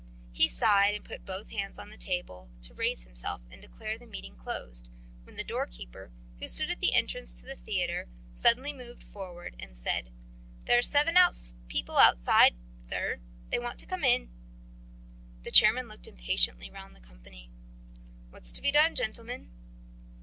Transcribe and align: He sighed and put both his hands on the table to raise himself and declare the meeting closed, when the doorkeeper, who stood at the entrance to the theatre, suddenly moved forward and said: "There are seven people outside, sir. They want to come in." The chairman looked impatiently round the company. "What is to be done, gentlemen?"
He 0.31 0.47
sighed 0.47 0.95
and 0.95 1.05
put 1.05 1.27
both 1.27 1.51
his 1.51 1.59
hands 1.59 1.77
on 1.77 1.91
the 1.91 1.95
table 1.95 2.49
to 2.63 2.73
raise 2.73 3.03
himself 3.03 3.39
and 3.51 3.61
declare 3.61 3.99
the 3.99 4.07
meeting 4.07 4.35
closed, 4.35 4.89
when 5.25 5.35
the 5.35 5.43
doorkeeper, 5.43 6.11
who 6.39 6.47
stood 6.47 6.71
at 6.71 6.79
the 6.79 6.95
entrance 6.95 7.31
to 7.35 7.45
the 7.45 7.55
theatre, 7.55 8.09
suddenly 8.33 8.73
moved 8.73 9.03
forward 9.03 9.55
and 9.59 9.77
said: 9.77 10.09
"There 10.65 10.79
are 10.79 10.81
seven 10.81 11.15
people 11.67 11.97
outside, 11.97 12.55
sir. 12.81 13.19
They 13.51 13.59
want 13.59 13.77
to 13.81 13.85
come 13.85 14.03
in." 14.03 14.31
The 15.43 15.51
chairman 15.51 15.87
looked 15.87 16.07
impatiently 16.07 16.71
round 16.71 16.95
the 16.95 16.99
company. 16.99 17.51
"What 18.31 18.41
is 18.41 18.51
to 18.53 18.61
be 18.63 18.71
done, 18.71 18.95
gentlemen?" 18.95 19.51